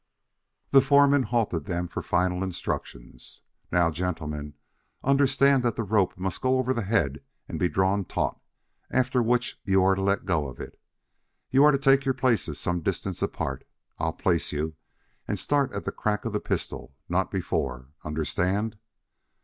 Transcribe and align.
The 0.71 0.81
foreman 0.81 1.21
halted 1.21 1.65
them 1.65 1.87
for 1.87 2.01
final 2.01 2.41
instructions. 2.43 3.41
"Now, 3.71 3.91
gentlemen, 3.91 4.55
understand 5.03 5.61
that 5.61 5.75
the 5.75 5.83
rope 5.83 6.17
must 6.17 6.41
go 6.41 6.57
over 6.57 6.73
the 6.73 6.81
head 6.81 7.21
and 7.47 7.59
be 7.59 7.69
drawn 7.69 8.05
taut, 8.05 8.41
after 8.89 9.21
which 9.21 9.61
you 9.63 9.83
are 9.83 9.93
to 9.93 10.01
let 10.01 10.25
go 10.25 10.47
of 10.47 10.59
it. 10.59 10.79
You 11.51 11.63
are 11.65 11.71
to 11.71 11.77
take 11.77 12.03
your 12.03 12.15
places 12.15 12.59
some 12.59 12.81
distance 12.81 13.21
apart 13.21 13.63
I'll 13.99 14.13
place 14.13 14.51
you 14.51 14.75
and 15.27 15.37
start 15.37 15.71
at 15.71 15.85
the 15.85 15.91
crack 15.91 16.25
of 16.25 16.33
the 16.33 16.39
pistol, 16.39 16.95
not 17.07 17.29
before. 17.29 17.89
Understand?" 18.03 18.79